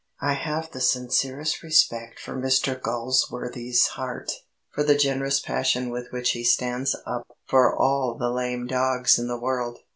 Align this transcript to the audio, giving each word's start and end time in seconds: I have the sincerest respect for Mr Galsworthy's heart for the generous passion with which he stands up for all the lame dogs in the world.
I 0.19 0.33
have 0.33 0.71
the 0.71 0.81
sincerest 0.81 1.61
respect 1.61 2.19
for 2.19 2.33
Mr 2.35 2.75
Galsworthy's 2.81 3.85
heart 3.89 4.31
for 4.73 4.81
the 4.83 4.95
generous 4.97 5.39
passion 5.39 5.91
with 5.91 6.11
which 6.11 6.31
he 6.31 6.43
stands 6.43 6.95
up 7.05 7.27
for 7.45 7.77
all 7.77 8.15
the 8.17 8.31
lame 8.31 8.65
dogs 8.65 9.19
in 9.19 9.27
the 9.27 9.37
world. 9.39 9.77